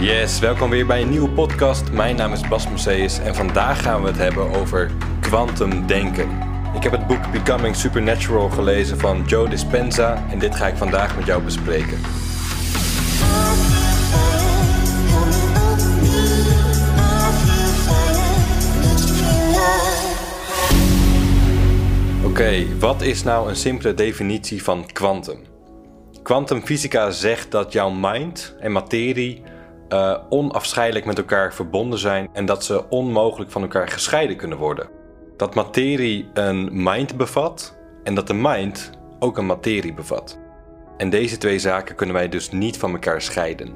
[0.00, 1.92] Yes, welkom weer bij een nieuwe podcast.
[1.92, 6.28] Mijn naam is Bas Museus en vandaag gaan we het hebben over kwantumdenken.
[6.74, 11.16] Ik heb het boek Becoming Supernatural gelezen van Joe Dispenza en dit ga ik vandaag
[11.16, 11.98] met jou bespreken.
[22.24, 25.38] Oké, wat is nou een simpele definitie van kwantum?
[26.22, 29.42] Kwantumfysica zegt dat jouw mind en materie
[29.92, 34.88] uh, onafscheidelijk met elkaar verbonden zijn en dat ze onmogelijk van elkaar gescheiden kunnen worden.
[35.36, 40.38] Dat materie een mind bevat en dat de mind ook een materie bevat.
[40.96, 43.74] En deze twee zaken kunnen wij dus niet van elkaar scheiden.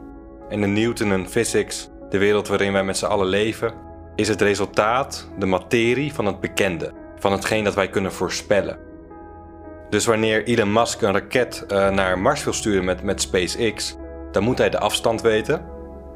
[0.48, 3.72] En de Newton en physics, de wereld waarin wij met z'n allen leven,
[4.16, 8.78] is het resultaat, de materie van het bekende, van hetgeen dat wij kunnen voorspellen.
[9.90, 13.96] Dus wanneer Elon Musk een raket uh, naar Mars wil sturen met, met SpaceX,
[14.32, 15.64] dan moet hij de afstand weten,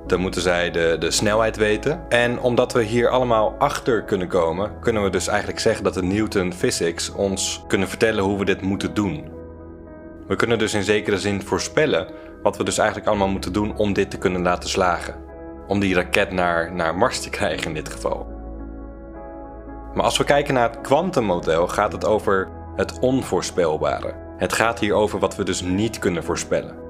[0.08, 2.00] dan moeten zij de, de snelheid weten.
[2.08, 6.02] En omdat we hier allemaal achter kunnen komen, kunnen we dus eigenlijk zeggen dat de
[6.02, 9.28] Newton Physics ons kunnen vertellen hoe we dit moeten doen.
[10.26, 12.08] We kunnen dus in zekere zin voorspellen
[12.42, 15.14] wat we dus eigenlijk allemaal moeten doen om dit te kunnen laten slagen.
[15.66, 18.26] Om die raket naar, naar Mars te krijgen in dit geval.
[19.94, 24.14] Maar als we kijken naar het kwantummodel gaat het over het onvoorspelbare.
[24.36, 26.87] Het gaat hier over wat we dus niet kunnen voorspellen.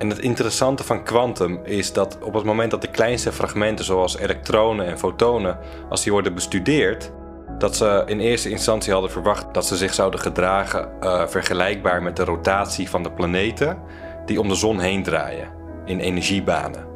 [0.00, 4.18] En het interessante van kwantum is dat op het moment dat de kleinste fragmenten zoals
[4.18, 7.12] elektronen en fotonen, als die worden bestudeerd,
[7.58, 12.16] dat ze in eerste instantie hadden verwacht dat ze zich zouden gedragen uh, vergelijkbaar met
[12.16, 13.78] de rotatie van de planeten
[14.26, 15.48] die om de zon heen draaien
[15.84, 16.86] in energiebanen.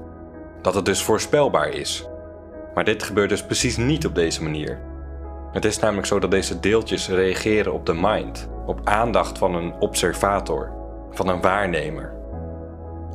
[0.62, 2.06] Dat het dus voorspelbaar is.
[2.74, 4.80] Maar dit gebeurt dus precies niet op deze manier.
[5.52, 9.74] Het is namelijk zo dat deze deeltjes reageren op de mind, op aandacht van een
[9.78, 10.72] observator,
[11.10, 12.22] van een waarnemer.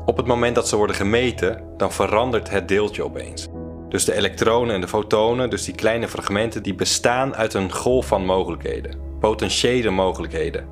[0.10, 3.48] Op het moment dat ze worden gemeten, dan verandert het deeltje opeens.
[3.90, 8.08] Dus de elektronen en de fotonen, dus die kleine fragmenten, die bestaan uit een golf
[8.08, 10.68] van mogelijkheden, potentiële mogelijkheden.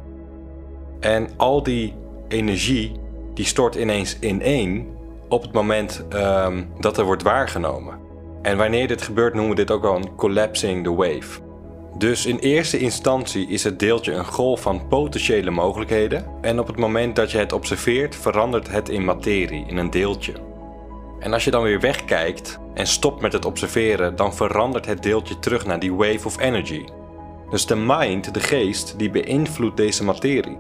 [1.00, 1.94] En al die
[2.28, 2.92] energie,
[3.34, 4.88] die stort ineens in één
[5.30, 8.00] op het moment um, dat er wordt waargenomen.
[8.42, 11.47] En wanneer dit gebeurt, noemen we dit ook wel een collapsing the wave.
[11.98, 16.78] Dus in eerste instantie is het deeltje een golf van potentiële mogelijkheden en op het
[16.78, 20.34] moment dat je het observeert verandert het in materie, in een deeltje.
[21.20, 25.40] En als je dan weer wegkijkt en stopt met het observeren, dan verandert het deeltje
[25.40, 26.86] terug naar die wave of energy.
[27.50, 30.58] Dus de mind, de geest, die beïnvloedt deze materie.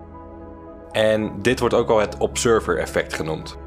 [0.92, 3.58] En dit wordt ook al het observer effect genoemd.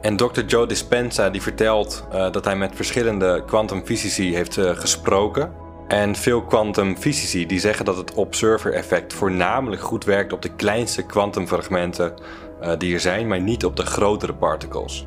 [0.00, 0.40] En Dr.
[0.46, 5.61] Joe Dispenza die vertelt uh, dat hij met verschillende kwantumfysici heeft uh, gesproken
[5.92, 12.14] en veel kwantumfysici die zeggen dat het observer-effect voornamelijk goed werkt op de kleinste kwantumfragmenten
[12.62, 15.06] uh, die er zijn, maar niet op de grotere particles.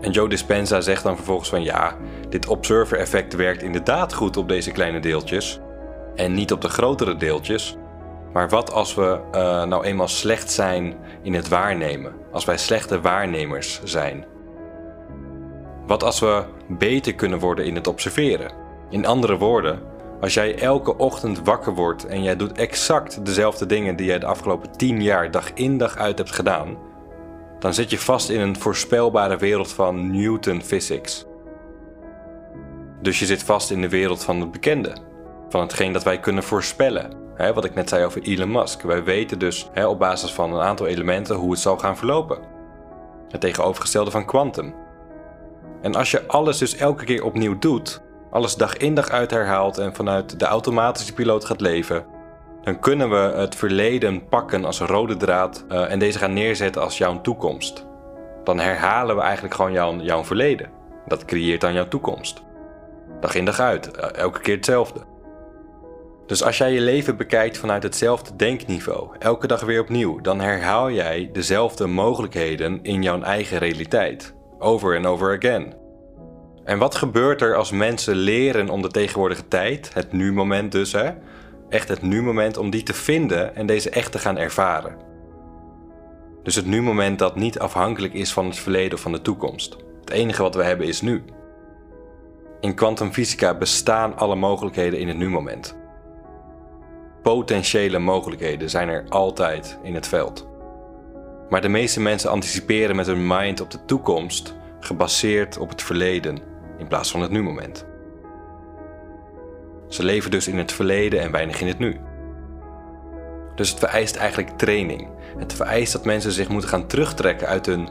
[0.00, 1.96] En Joe Dispenza zegt dan vervolgens van ja,
[2.28, 5.60] dit observer-effect werkt inderdaad goed op deze kleine deeltjes
[6.14, 7.76] en niet op de grotere deeltjes.
[8.32, 12.12] Maar wat als we uh, nou eenmaal slecht zijn in het waarnemen?
[12.32, 14.24] Als wij slechte waarnemers zijn?
[15.86, 18.52] Wat als we beter kunnen worden in het observeren?
[18.90, 23.96] In andere woorden, als jij elke ochtend wakker wordt en jij doet exact dezelfde dingen
[23.96, 26.76] die jij de afgelopen 10 jaar dag in dag uit hebt gedaan,
[27.58, 31.26] dan zit je vast in een voorspelbare wereld van Newton physics.
[33.02, 34.96] Dus je zit vast in de wereld van het bekende,
[35.48, 37.22] van hetgeen dat wij kunnen voorspellen.
[37.54, 38.82] wat ik net zei over Elon Musk.
[38.82, 42.38] Wij weten dus op basis van een aantal elementen hoe het zal gaan verlopen.
[43.28, 44.74] Het tegenovergestelde van kwantum.
[45.82, 48.02] En als je alles dus elke keer opnieuw doet,
[48.34, 52.06] alles dag in dag uit herhaalt en vanuit de automatische piloot gaat leven,
[52.62, 56.98] dan kunnen we het verleden pakken als rode draad uh, en deze gaan neerzetten als
[56.98, 57.86] jouw toekomst.
[58.44, 60.70] Dan herhalen we eigenlijk gewoon jouw, jouw verleden.
[61.06, 62.42] Dat creëert dan jouw toekomst.
[63.20, 65.00] Dag in dag uit, uh, elke keer hetzelfde.
[66.26, 70.90] Dus als jij je leven bekijkt vanuit hetzelfde denkniveau, elke dag weer opnieuw, dan herhaal
[70.90, 74.34] jij dezelfde mogelijkheden in jouw eigen realiteit.
[74.58, 75.83] Over en over again.
[76.64, 81.10] En wat gebeurt er als mensen leren om de tegenwoordige tijd, het nu-moment dus, hè,
[81.68, 84.96] echt het nu-moment, om die te vinden en deze echt te gaan ervaren?
[86.42, 89.76] Dus het nu-moment dat niet afhankelijk is van het verleden of van de toekomst.
[90.00, 91.22] Het enige wat we hebben is nu.
[92.60, 95.76] In kwantumfysica bestaan alle mogelijkheden in het nu-moment.
[97.22, 100.48] Potentiële mogelijkheden zijn er altijd in het veld.
[101.48, 106.53] Maar de meeste mensen anticiperen met hun mind op de toekomst, gebaseerd op het verleden
[106.78, 107.86] in plaats van het nu-moment.
[109.88, 112.00] Ze leven dus in het verleden en weinig in het nu.
[113.54, 115.08] Dus het vereist eigenlijk training.
[115.38, 117.88] Het vereist dat mensen zich moeten gaan terugtrekken uit hun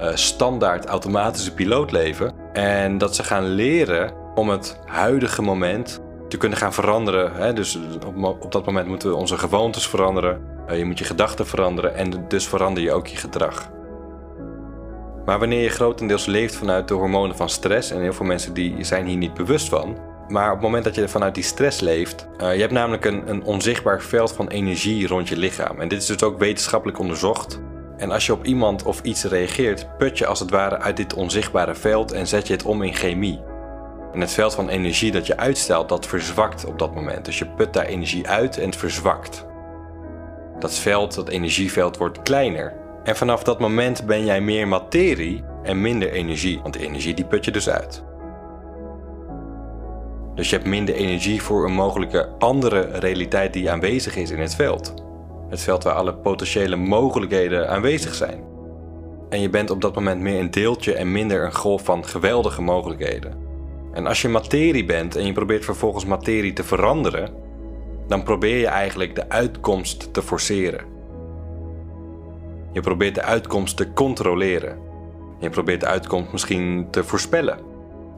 [0.00, 2.34] uh, standaard automatische piloot leven.
[2.52, 7.32] En dat ze gaan leren om het huidige moment te kunnen gaan veranderen.
[7.34, 7.52] Hè?
[7.52, 10.40] Dus op, op, dat moment moeten we onze gewoontes veranderen.
[10.70, 13.70] Uh, je moet je gedachten veranderen en dus verander je ook je gedrag.
[15.24, 18.84] Maar wanneer je grotendeels leeft vanuit de hormonen van stress, en heel veel mensen die
[18.84, 19.96] zijn hier niet bewust van,
[20.28, 23.28] maar op het moment dat je vanuit die stress leeft, uh, je hebt namelijk een,
[23.28, 25.80] een onzichtbaar veld van energie rond je lichaam.
[25.80, 27.60] En dit is dus ook wetenschappelijk onderzocht.
[27.96, 31.14] En als je op iemand of iets reageert, put je als het ware uit dit
[31.14, 33.40] onzichtbare veld en zet je het om in chemie.
[34.12, 37.24] En het veld van energie dat je uitstelt, dat verzwakt op dat moment.
[37.24, 39.46] Dus je put daar energie uit en het verzwakt.
[40.58, 42.81] Dat veld, dat energieveld wordt kleiner.
[43.04, 47.44] En vanaf dat moment ben jij meer materie en minder energie, want energie die put
[47.44, 48.04] je dus uit.
[50.34, 54.54] Dus je hebt minder energie voor een mogelijke andere realiteit die aanwezig is in het
[54.54, 54.94] veld.
[55.48, 58.44] Het veld waar alle potentiële mogelijkheden aanwezig zijn.
[59.28, 62.62] En je bent op dat moment meer een deeltje en minder een golf van geweldige
[62.62, 63.36] mogelijkheden.
[63.92, 67.30] En als je materie bent en je probeert vervolgens materie te veranderen,
[68.06, 70.91] dan probeer je eigenlijk de uitkomst te forceren.
[72.72, 74.78] Je probeert de uitkomst te controleren.
[75.38, 77.58] Je probeert de uitkomst misschien te voorspellen.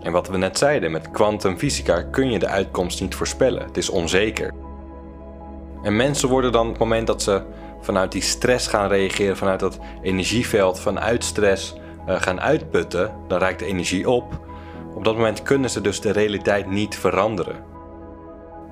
[0.02, 3.64] En wat we net zeiden, met kwantumfysica kun je de uitkomst niet voorspellen.
[3.64, 4.52] Het is onzeker.
[5.82, 7.42] En mensen worden dan op het moment dat ze
[7.80, 11.74] vanuit die stress gaan reageren, vanuit dat energieveld, vanuit stress
[12.08, 14.40] uh, gaan uitputten, dan raakt de energie op.
[14.94, 17.73] Op dat moment kunnen ze dus de realiteit niet veranderen.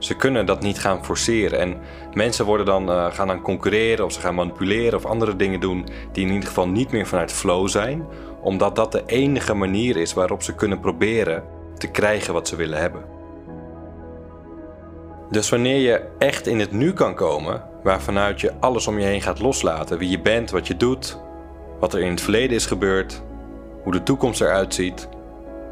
[0.03, 1.59] Ze kunnen dat niet gaan forceren.
[1.59, 1.77] En
[2.15, 5.87] mensen worden dan, uh, gaan dan concurreren of ze gaan manipuleren of andere dingen doen
[6.13, 8.07] die in ieder geval niet meer vanuit flow zijn,
[8.41, 11.45] omdat dat de enige manier is waarop ze kunnen proberen
[11.79, 13.05] te krijgen wat ze willen hebben.
[15.31, 19.23] Dus wanneer je echt in het nu kan komen, waarvanuit je alles om je heen
[19.23, 21.19] gaat loslaten, wie je bent, wat je doet,
[21.81, 23.23] wat er in het verleden is gebeurd,
[23.83, 25.09] hoe de toekomst eruit ziet,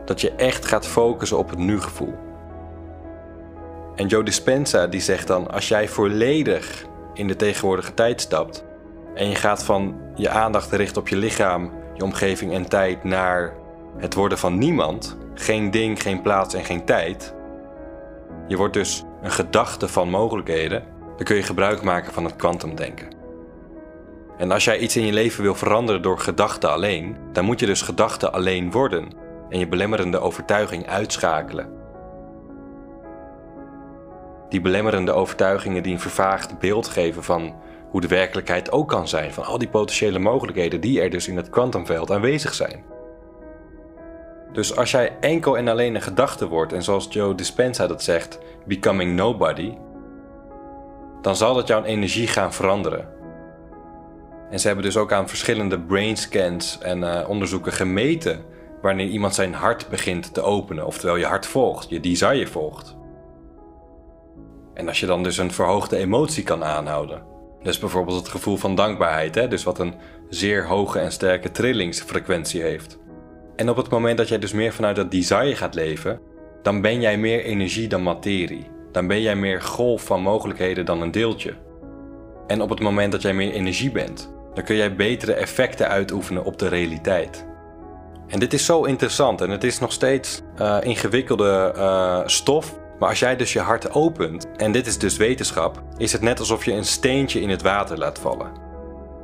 [0.04, 2.28] dat je echt gaat focussen op het nu-gevoel.
[3.96, 6.84] En Joe Dispenza die zegt dan: als jij volledig
[7.14, 8.64] in de tegenwoordige tijd stapt
[9.14, 13.54] en je gaat van je aandacht richten op je lichaam, je omgeving en tijd naar
[13.98, 17.34] het worden van niemand, geen ding, geen plaats en geen tijd.
[18.48, 20.84] Je wordt dus een gedachte van mogelijkheden,
[21.16, 23.08] dan kun je gebruik maken van het kwantumdenken.
[24.38, 27.66] En als jij iets in je leven wil veranderen door gedachten alleen, dan moet je
[27.66, 29.08] dus gedachten alleen worden
[29.48, 31.79] en je belemmerende overtuiging uitschakelen.
[34.50, 37.54] Die belemmerende overtuigingen die een vervaagd beeld geven van
[37.90, 41.36] hoe de werkelijkheid ook kan zijn, van al die potentiële mogelijkheden die er dus in
[41.36, 42.84] het kwantumveld aanwezig zijn.
[44.52, 48.38] Dus als jij enkel en alleen een gedachte wordt, en zoals Joe Dispenza dat zegt,
[48.66, 49.74] becoming nobody,
[51.22, 53.08] dan zal dat jouw energie gaan veranderen.
[54.50, 58.44] En ze hebben dus ook aan verschillende brainscans en uh, onderzoeken gemeten
[58.82, 62.98] wanneer iemand zijn hart begint te openen, oftewel je hart volgt, je desire volgt.
[64.74, 67.22] En als je dan dus een verhoogde emotie kan aanhouden.
[67.62, 69.48] Dus bijvoorbeeld het gevoel van dankbaarheid, hè?
[69.48, 69.94] dus wat een
[70.28, 72.98] zeer hoge en sterke trillingsfrequentie heeft.
[73.56, 76.20] En op het moment dat jij dus meer vanuit dat desire gaat leven,
[76.62, 78.66] dan ben jij meer energie dan materie.
[78.92, 81.54] Dan ben jij meer golf van mogelijkheden dan een deeltje.
[82.46, 86.44] En op het moment dat jij meer energie bent, dan kun jij betere effecten uitoefenen
[86.44, 87.46] op de realiteit.
[88.26, 93.08] En dit is zo interessant en het is nog steeds uh, ingewikkelde uh, stof maar
[93.08, 96.64] als jij dus je hart opent, en dit is dus wetenschap, is het net alsof
[96.64, 98.52] je een steentje in het water laat vallen.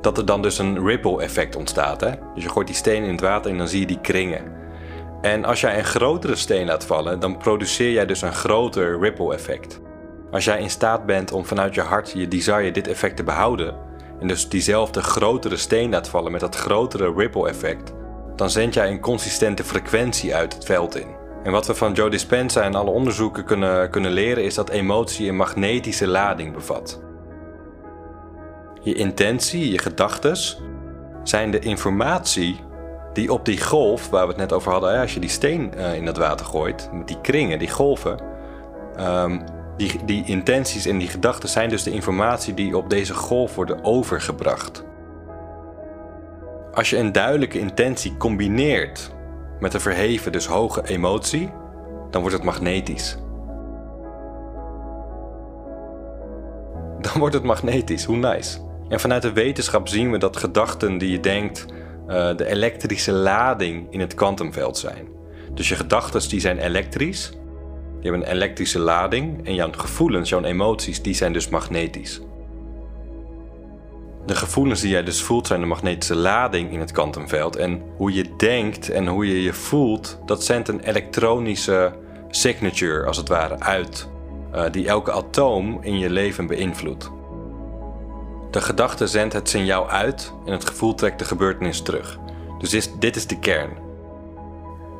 [0.01, 2.01] Dat er dan dus een ripple effect ontstaat.
[2.01, 2.11] Hè?
[2.33, 4.55] Dus je gooit die steen in het water en dan zie je die kringen.
[5.21, 9.33] En als jij een grotere steen laat vallen, dan produceer jij dus een groter ripple
[9.33, 9.79] effect.
[10.31, 13.75] Als jij in staat bent om vanuit je hart, je desire, dit effect te behouden,
[14.19, 17.93] en dus diezelfde grotere steen laat vallen met dat grotere ripple effect,
[18.35, 21.16] dan zend jij een consistente frequentie uit het veld in.
[21.43, 25.29] En wat we van Joe Dispenza en alle onderzoeken kunnen, kunnen leren is dat emotie
[25.29, 27.01] een magnetische lading bevat.
[28.81, 30.61] Je intentie, je gedachtes,
[31.23, 32.59] zijn de informatie
[33.13, 35.95] die op die golf, waar we het net over hadden, als je die steen eh,
[35.95, 38.19] in het water gooit, met die kringen, die golven,
[38.99, 39.43] um,
[39.77, 43.83] die, die intenties en die gedachten zijn dus de informatie die op deze golf worden
[43.83, 44.85] overgebracht.
[46.73, 49.15] Als je een duidelijke intentie combineert
[49.59, 51.49] met een verheven, dus hoge emotie,
[52.09, 53.17] dan wordt het magnetisch.
[57.01, 58.59] Dan wordt het magnetisch, hoe nice.
[58.89, 61.65] En vanuit de wetenschap zien we dat gedachten die je denkt
[62.07, 65.07] uh, de elektrische lading in het kwantumveld zijn.
[65.53, 70.43] Dus je gedachten die zijn elektrisch, die hebben een elektrische lading en jouw gevoelens, jouw
[70.43, 72.21] emoties, die zijn dus magnetisch.
[74.27, 77.55] De gevoelens die jij dus voelt zijn de magnetische lading in het kwantumveld.
[77.55, 81.93] En hoe je denkt en hoe je je voelt, dat zendt een elektronische
[82.29, 84.09] signature als het ware uit,
[84.55, 87.11] uh, die elke atoom in je leven beïnvloedt.
[88.51, 92.19] De gedachte zendt het signaal uit en het gevoel trekt de gebeurtenis terug.
[92.59, 93.77] Dus dit is de kern.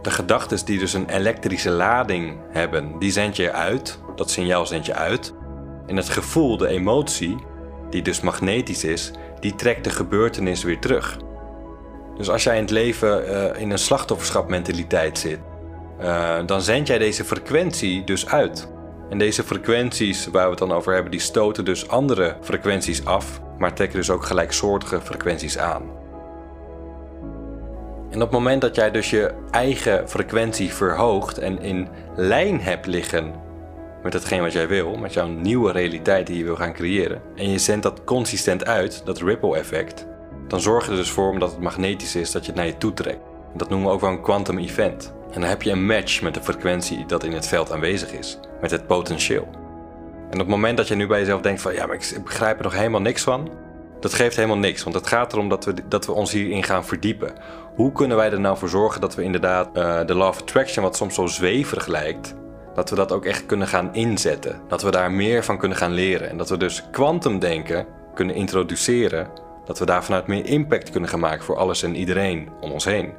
[0.01, 4.85] De gedachten die dus een elektrische lading hebben, die zend je uit, dat signaal zend
[4.85, 5.33] je uit.
[5.87, 7.37] En het gevoel, de emotie,
[7.89, 11.17] die dus magnetisch is, die trekt de gebeurtenis weer terug.
[12.17, 15.39] Dus als jij in het leven uh, in een slachtofferschapmentaliteit zit,
[16.01, 18.67] uh, dan zend jij deze frequentie dus uit.
[19.09, 23.41] En deze frequenties waar we het dan over hebben, die stoten dus andere frequenties af,
[23.57, 25.81] maar trekken dus ook gelijksoortige frequenties aan.
[28.09, 32.85] En op het moment dat jij dus je eigen frequentie verhoogt en in lijn hebt
[32.85, 33.33] liggen
[34.07, 37.51] met hetgeen wat jij wil, met jouw nieuwe realiteit die je wil gaan creëren, en
[37.51, 40.07] je zendt dat consistent uit, dat ripple effect,
[40.47, 42.77] dan zorg je er dus voor, omdat het magnetisch is, dat je het naar je
[42.77, 43.19] toe trekt.
[43.55, 45.13] Dat noemen we ook wel een quantum event.
[45.31, 48.39] En dan heb je een match met de frequentie dat in het veld aanwezig is,
[48.61, 49.47] met het potentieel.
[50.29, 52.57] En op het moment dat je nu bij jezelf denkt van ja, maar ik begrijp
[52.57, 53.49] er nog helemaal niks van,
[53.99, 56.85] dat geeft helemaal niks, want het gaat erom dat we, dat we ons hierin gaan
[56.85, 57.33] verdiepen.
[57.75, 60.83] Hoe kunnen wij er nou voor zorgen dat we inderdaad uh, de law of attraction,
[60.83, 62.35] wat soms zo zweverig lijkt,
[62.77, 64.61] dat we dat ook echt kunnen gaan inzetten.
[64.67, 66.29] Dat we daar meer van kunnen gaan leren.
[66.29, 69.29] En dat we dus kwantumdenken kunnen introduceren.
[69.65, 72.85] Dat we daar vanuit meer impact kunnen gaan maken voor alles en iedereen om ons
[72.85, 73.13] heen.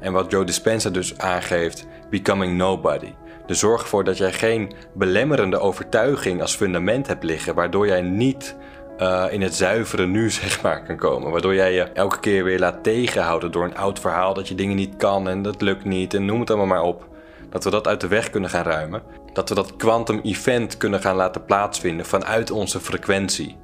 [0.00, 3.14] En wat Joe Dispenza dus aangeeft, becoming nobody.
[3.46, 8.56] Dus zorg ervoor dat jij geen belemmerende overtuiging als fundament hebt liggen, waardoor jij niet
[9.00, 11.30] uh, in het zuivere nu zeg maar kan komen.
[11.30, 14.76] Waardoor jij je elke keer weer laat tegenhouden door een oud verhaal dat je dingen
[14.76, 17.16] niet kan en dat lukt niet en noem het allemaal maar op.
[17.50, 19.02] Dat we dat uit de weg kunnen gaan ruimen.
[19.32, 23.56] Dat we dat quantum event kunnen gaan laten plaatsvinden vanuit onze frequentie.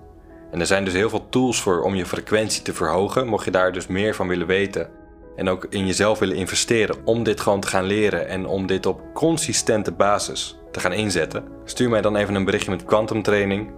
[0.50, 3.26] En er zijn dus heel veel tools voor om je frequentie te verhogen.
[3.26, 4.90] Mocht je daar dus meer van willen weten
[5.36, 8.86] en ook in jezelf willen investeren om dit gewoon te gaan leren en om dit
[8.86, 13.70] op consistente basis te gaan inzetten, stuur mij dan even een berichtje met Quantum Training.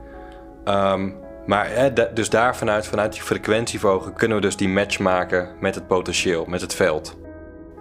[0.64, 5.75] Um, maar dus daar vanuit, vanuit die frequentieverhoging kunnen we dus die match maken met
[5.75, 7.16] het potentieel, met het veld.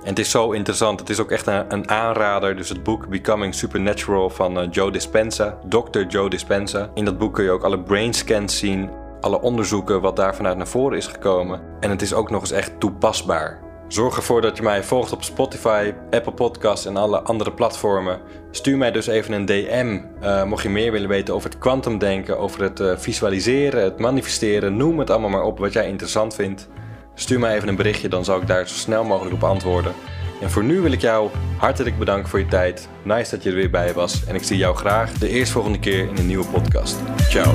[0.05, 0.99] En het is zo interessant.
[0.99, 2.55] Het is ook echt een, een aanrader.
[2.55, 5.99] Dus het boek Becoming Supernatural van uh, Joe Dispenza, Dr.
[6.07, 6.89] Joe Dispenza.
[6.93, 8.89] In dat boek kun je ook alle brain scans zien,
[9.21, 11.61] alle onderzoeken wat daar vanuit naar voren is gekomen.
[11.79, 13.59] En het is ook nog eens echt toepasbaar.
[13.87, 18.19] Zorg ervoor dat je mij volgt op Spotify, Apple Podcasts en alle andere platformen.
[18.51, 22.39] Stuur mij dus even een DM, uh, mocht je meer willen weten over het kwantumdenken,
[22.39, 26.67] over het uh, visualiseren, het manifesteren, noem het allemaal maar op wat jij interessant vindt.
[27.15, 29.93] Stuur mij even een berichtje, dan zal ik daar zo snel mogelijk op antwoorden.
[30.41, 32.89] En voor nu wil ik jou hartelijk bedanken voor je tijd.
[33.03, 34.25] Nice dat je er weer bij was.
[34.25, 36.95] En ik zie jou graag de eerstvolgende keer in een nieuwe podcast.
[37.29, 37.53] Ciao.